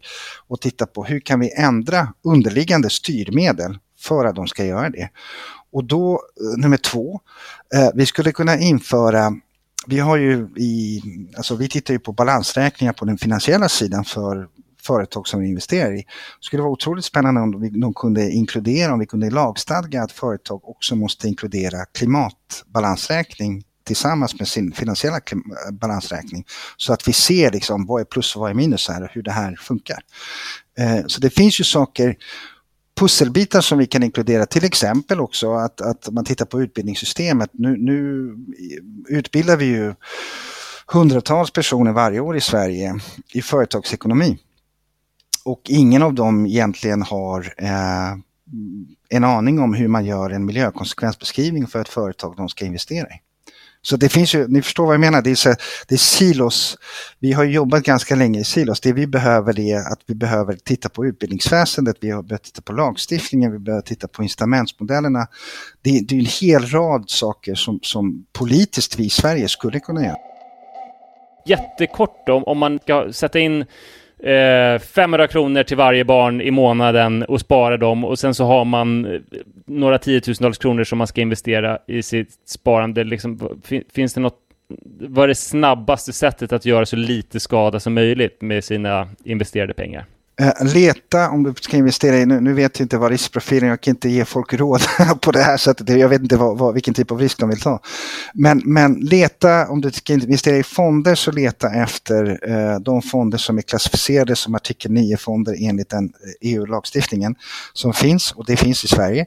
[0.50, 5.10] att titta på hur kan vi ändra underliggande styrmedel för att de ska göra det.
[5.72, 7.20] Och då, eh, nummer två,
[7.76, 9.34] eh, vi skulle kunna införa
[9.88, 11.02] vi har ju i,
[11.38, 14.48] alltså vi tittar ju på balansräkningar på den finansiella sidan för
[14.84, 15.98] företag som vi investerar i.
[15.98, 16.06] Det
[16.40, 20.70] skulle vara otroligt spännande om vi, de kunde inkludera, om vi kunde lagstadga att företag
[20.70, 26.46] också måste inkludera klimatbalansräkning tillsammans med sin finansiella eh, balansräkning.
[26.78, 29.24] Så att vi ser liksom vad är plus och vad är minus här och hur
[29.24, 30.00] det här funkar.
[30.78, 32.16] Eh, så det finns ju saker
[33.02, 37.50] pusselbitar som vi kan inkludera, till exempel också att, att man tittar på utbildningssystemet.
[37.54, 38.36] Nu, nu
[39.08, 39.94] utbildar vi ju
[40.88, 43.00] hundratals personer varje år i Sverige
[43.34, 44.38] i företagsekonomi.
[45.46, 48.12] Och ingen av dem egentligen har eh,
[49.10, 53.31] en aning om hur man gör en miljökonsekvensbeskrivning för ett företag de ska investera i.
[53.84, 55.56] Så det finns ju, ni förstår vad jag menar, det är, så,
[55.88, 56.78] det är silos.
[57.20, 58.80] Vi har jobbat ganska länge i silos.
[58.80, 63.52] Det vi behöver är att vi behöver titta på utbildningsväsendet, vi behöver titta på lagstiftningen,
[63.52, 65.28] vi behöver titta på incitamentsmodellerna.
[65.82, 70.06] Det, det är en hel rad saker som, som politiskt vi i Sverige skulle kunna
[70.06, 70.18] göra.
[71.46, 73.66] Jättekort om, om man ska sätta in
[74.24, 78.66] Eh, 500 kronor till varje barn i månaden och spara dem och sen så har
[78.66, 79.22] man eh,
[79.66, 83.04] några tiotusentals kronor som man ska investera i sitt sparande.
[83.04, 83.62] Liksom,
[83.94, 84.38] finns det något,
[85.00, 89.74] vad är det snabbaste sättet att göra så lite skada som möjligt med sina investerade
[89.74, 90.06] pengar?
[90.42, 93.82] Eh, leta om du ska investera i, nu, nu vet jag inte vad riskprofilen, jag
[93.82, 94.82] kan inte ge folk råd
[95.22, 97.60] på det här sättet, jag vet inte vad, vad, vilken typ av risk de vill
[97.60, 97.80] ta.
[98.34, 103.38] Men, men leta, om du ska investera i fonder så leta efter eh, de fonder
[103.38, 107.36] som är klassificerade som artikel 9-fonder enligt den eh, e EU-lagstiftningen
[107.74, 109.26] som finns och det finns i Sverige.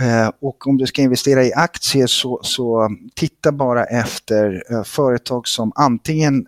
[0.00, 5.48] Eh, och om du ska investera i aktier så, så titta bara efter eh, företag
[5.48, 6.46] som antingen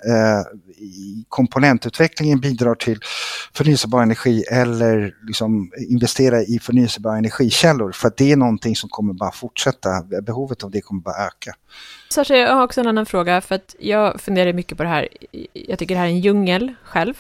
[0.83, 3.01] i komponentutvecklingen bidrar till
[3.55, 7.93] förnyelsebar energi eller liksom investera i förnyelsebara energikällor.
[7.93, 10.03] För det är någonting som kommer bara fortsätta.
[10.23, 11.55] Behovet av det kommer bara öka.
[12.09, 15.09] Sasha, jag har också en annan fråga, för att jag funderar mycket på det här.
[15.53, 17.15] Jag tycker det här är en djungel själv.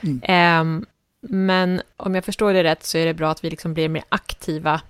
[0.00, 0.60] Mm.
[0.60, 0.86] Um,
[1.20, 4.04] men om jag förstår det rätt så är det bra att vi liksom blir mer
[4.08, 4.80] aktiva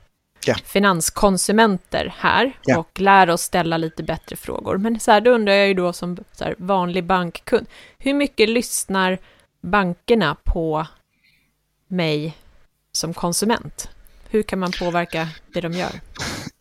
[0.46, 0.54] ja.
[0.64, 2.78] finanskonsumenter här ja.
[2.78, 4.78] och lär oss ställa lite bättre frågor.
[4.78, 7.66] Men så här, då undrar jag ju då som här, vanlig bankkund,
[7.98, 9.18] hur mycket lyssnar
[9.62, 10.86] bankerna på
[11.88, 12.36] mig
[12.92, 13.88] som konsument?
[14.30, 16.00] Hur kan man påverka det de gör?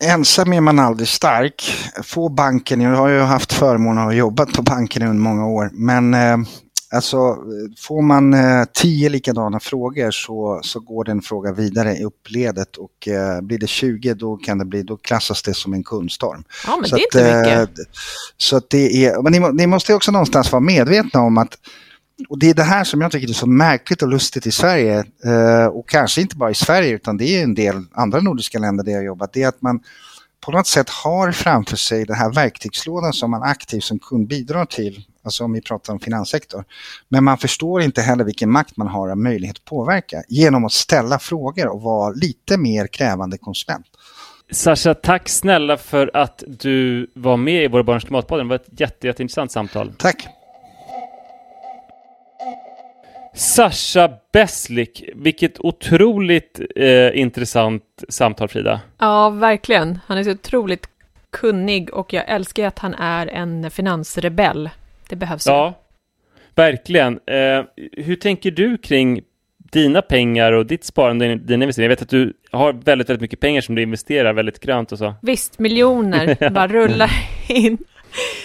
[0.04, 1.74] Ensam är man aldrig stark.
[2.02, 6.14] Få banken, jag har ju haft förmånen att jobba på banken under många år, men
[6.14, 6.36] eh,
[6.92, 7.36] Alltså,
[7.78, 13.08] får man eh, tio likadana frågor så, så går den fråga vidare i uppledet och
[13.08, 16.44] eh, blir det 20 då, kan det bli, då klassas det som en kundstorm.
[16.66, 17.78] Ja, men så det är att, inte mycket.
[17.78, 17.84] Eh,
[18.36, 21.58] så att det är, men ni, ni måste också någonstans vara medvetna om att
[22.28, 25.04] och det är det här som jag tycker är så märkligt och lustigt i Sverige
[25.24, 28.84] eh, och kanske inte bara i Sverige utan det är en del andra nordiska länder
[28.84, 29.32] där jag jobbat.
[29.32, 29.80] Det är att man
[30.40, 34.64] på något sätt har framför sig den här verktygslådan som man aktivt som kund bidrar
[34.64, 36.64] till alltså om vi pratar om finanssektor.
[37.08, 40.72] Men man förstår inte heller vilken makt man har och möjlighet att påverka genom att
[40.72, 43.86] ställa frågor och vara lite mer krävande konsument.
[44.50, 48.40] Sasha, tack snälla för att du var med i Våra Barns Klimatpodd.
[48.40, 49.92] Det var ett jätte, jätteintressant samtal.
[49.98, 50.28] Tack.
[53.34, 58.80] Sasha Beslik, vilket otroligt eh, intressant samtal Frida.
[58.98, 59.98] Ja, verkligen.
[60.06, 60.86] Han är så otroligt
[61.30, 64.70] kunnig och jag älskar att han är en finansrebell.
[65.12, 65.74] Det behövs Ja,
[66.54, 67.20] verkligen.
[67.26, 69.20] Eh, hur tänker du kring
[69.72, 71.90] dina pengar och ditt sparande, dina investeringar?
[71.90, 74.98] Jag vet att du har väldigt, väldigt mycket pengar som du investerar väldigt grönt och
[74.98, 75.14] så.
[75.22, 77.10] Visst, miljoner bara rullar
[77.48, 77.78] in.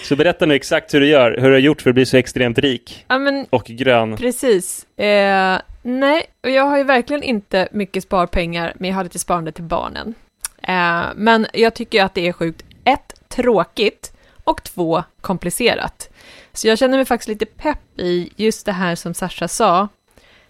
[0.04, 2.16] Så berätta nu exakt hur du gör, hur du har gjort för att bli så
[2.16, 4.16] extremt rik ja, men, och grön.
[4.16, 4.98] Precis.
[4.98, 9.52] Eh, nej, och jag har ju verkligen inte mycket sparpengar, men jag har lite sparande
[9.52, 10.14] till barnen.
[10.62, 14.12] Eh, men jag tycker att det är sjukt, ett, tråkigt
[14.44, 16.10] och två, komplicerat.
[16.58, 19.88] Så jag känner mig faktiskt lite pepp i just det här som Sasha sa,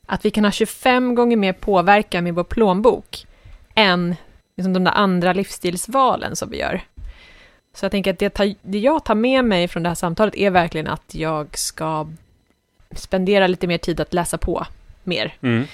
[0.06, 3.26] att vi kan ha 25 gånger mer påverkan med vår plånbok
[3.74, 4.16] än
[4.56, 6.80] liksom de där andra livsstilsvalen som vi gör.
[7.74, 10.36] Så jag tänker att det, tar, det jag tar med mig från det här samtalet
[10.36, 12.08] är verkligen att jag ska
[12.92, 14.66] spendera lite mer tid att läsa på
[15.04, 15.34] mer.
[15.40, 15.66] Mm.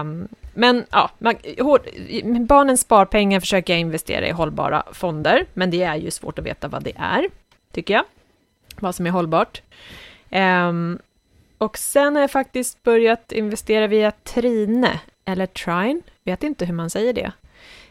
[0.00, 1.80] Um, men ja, man, hård,
[2.40, 6.68] barnens sparpengar försöker jag investera i hållbara fonder, men det är ju svårt att veta
[6.68, 7.28] vad det är,
[7.72, 8.04] tycker jag
[8.82, 9.62] vad som är hållbart.
[10.30, 10.98] Um,
[11.58, 16.90] och sen har jag faktiskt börjat investera via Trine, eller Trine, vet inte hur man
[16.90, 17.32] säger det.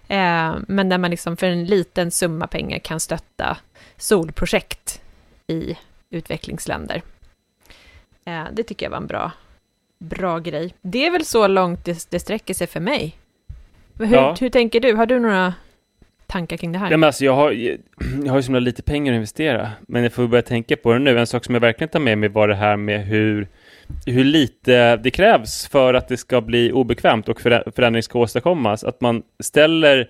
[0.10, 3.58] Uh, men där man liksom för en liten summa pengar kan stötta
[3.98, 5.02] solprojekt
[5.48, 5.78] i
[6.10, 7.02] utvecklingsländer.
[8.28, 9.32] Uh, det tycker jag var en bra,
[9.98, 10.74] bra grej.
[10.82, 13.18] Det är väl så långt det, det sträcker sig för mig.
[13.98, 14.36] Hur, ja.
[14.40, 14.96] hur tänker du?
[14.96, 15.54] Har du några
[16.28, 16.92] tankar kring det här?
[16.92, 17.52] Ja, men alltså, jag, har,
[18.24, 21.00] jag har ju så lite pengar att investera, men jag får börja tänka på det
[21.00, 21.20] nu.
[21.20, 23.48] En sak som jag verkligen tar med mig var det här med hur
[24.06, 28.84] hur lite det krävs för att det ska bli obekvämt och förändring ska åstadkommas.
[28.84, 30.10] Att man ställer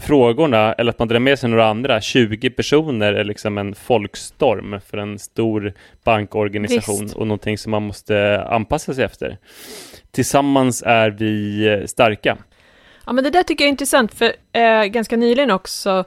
[0.00, 4.80] frågorna eller att man drar med sig några andra, 20 personer är liksom en folkstorm
[4.90, 5.72] för en stor
[6.04, 7.16] bankorganisation Visst.
[7.16, 9.38] och någonting som man måste anpassa sig efter.
[10.10, 12.36] Tillsammans är vi starka.
[13.06, 16.04] Ja, men det där tycker jag är intressant, för eh, ganska nyligen också,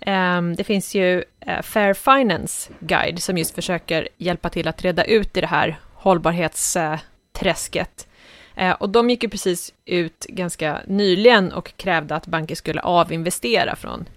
[0.00, 5.04] eh, det finns ju eh, Fair Finance Guide som just försöker hjälpa till att reda
[5.04, 8.08] ut i det här hållbarhetsträsket.
[8.54, 13.76] Eh, och de gick ju precis ut ganska nyligen och krävde att banker skulle avinvestera
[13.76, 14.08] från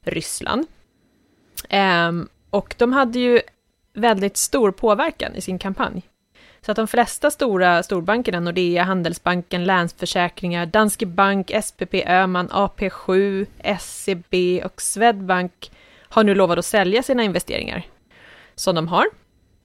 [0.00, 0.66] Ryssland.
[1.68, 3.40] Ehm, och de hade ju
[3.92, 6.02] väldigt stor påverkan i sin kampanj.
[6.68, 13.46] Så att de flesta stora storbankerna, Nordea, Handelsbanken, Länsförsäkringar, Danske Bank, SPP, Öman, AP7,
[13.80, 17.82] SEB och Swedbank har nu lovat att sälja sina investeringar
[18.54, 19.06] som de har.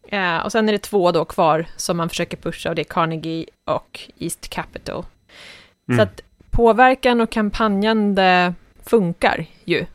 [0.08, 2.94] Eh, och sen är det två då kvar som man försöker pusha och det är
[2.94, 5.06] Carnegie och East Capital.
[5.88, 5.98] Mm.
[5.98, 8.54] Så att påverkan och kampanjande
[8.86, 9.86] funkar ju.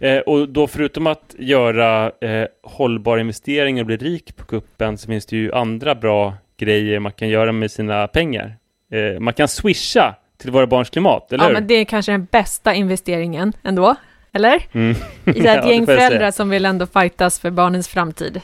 [0.00, 5.06] Eh, och då förutom att göra eh, hållbar investering och bli rik på kuppen så
[5.06, 8.56] finns det ju andra bra grejer man kan göra med sina pengar.
[8.92, 11.54] Eh, man kan swisha till våra barns klimat, eller Ja, hur?
[11.54, 13.94] men det är kanske den bästa investeringen ändå,
[14.32, 14.62] eller?
[14.72, 14.96] Mm.
[15.24, 18.40] I ett gäng föräldrar som vill ändå fightas för barnens framtid.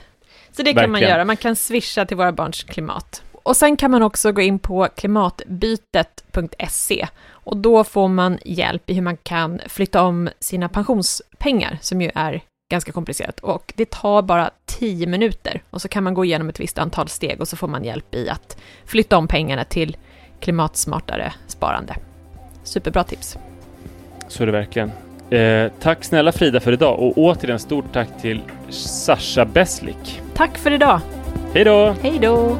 [0.52, 0.90] Så det kan Verkligen.
[0.92, 3.22] man göra, man kan swisha till våra barns klimat.
[3.32, 8.94] Och sen kan man också gå in på klimatbytet.se och då får man hjälp i
[8.94, 12.40] hur man kan flytta om sina pensionspengar, som ju är
[12.74, 13.40] ganska komplicerat.
[13.40, 17.08] Och det tar bara 10 minuter och så kan man gå igenom ett visst antal
[17.08, 19.96] steg och så får man hjälp i att flytta om pengarna till
[20.40, 21.96] klimatsmartare sparande.
[22.64, 23.38] Superbra tips.
[24.28, 24.92] Så är det verkligen.
[25.30, 30.20] Eh, tack snälla Frida för idag och återigen stort tack till Sasha Beslik.
[30.34, 31.00] Tack för idag.
[31.54, 31.94] Hej då!
[32.02, 32.56] Hej då!